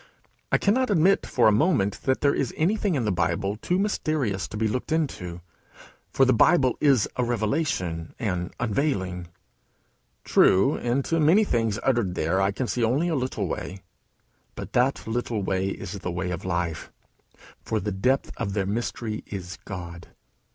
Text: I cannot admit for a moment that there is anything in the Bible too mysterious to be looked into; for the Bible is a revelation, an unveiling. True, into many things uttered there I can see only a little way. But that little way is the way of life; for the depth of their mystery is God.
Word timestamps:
I 0.51 0.57
cannot 0.57 0.89
admit 0.89 1.27
for 1.27 1.47
a 1.47 1.51
moment 1.51 2.01
that 2.05 2.21
there 2.21 2.33
is 2.33 2.51
anything 2.57 2.95
in 2.95 3.05
the 3.05 3.11
Bible 3.11 3.55
too 3.57 3.77
mysterious 3.77 4.47
to 4.47 4.57
be 4.57 4.67
looked 4.67 4.91
into; 4.91 5.41
for 6.09 6.25
the 6.25 6.33
Bible 6.33 6.75
is 6.81 7.07
a 7.17 7.23
revelation, 7.23 8.15
an 8.17 8.49
unveiling. 8.59 9.27
True, 10.23 10.75
into 10.75 11.19
many 11.19 11.43
things 11.43 11.77
uttered 11.83 12.15
there 12.15 12.41
I 12.41 12.49
can 12.49 12.65
see 12.65 12.83
only 12.83 13.09
a 13.09 13.15
little 13.15 13.47
way. 13.47 13.83
But 14.55 14.73
that 14.73 15.05
little 15.05 15.43
way 15.43 15.67
is 15.67 15.91
the 15.99 16.09
way 16.09 16.31
of 16.31 16.45
life; 16.45 16.91
for 17.63 17.79
the 17.79 17.91
depth 17.91 18.31
of 18.37 18.53
their 18.53 18.65
mystery 18.65 19.23
is 19.27 19.59
God. 19.65 20.07